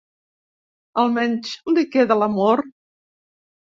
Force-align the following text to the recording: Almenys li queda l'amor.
Almenys 1.03 1.53
li 1.77 1.87
queda 1.95 2.21
l'amor. 2.25 2.69